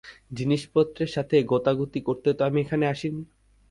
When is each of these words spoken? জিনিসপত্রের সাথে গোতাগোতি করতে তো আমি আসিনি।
জিনিসপত্রের 0.31 1.09
সাথে 1.09 1.35
গোতাগোতি 1.43 1.99
করতে 2.01 2.29
তো 2.33 2.41
আমি 2.45 2.61
আসিনি। 2.87 3.23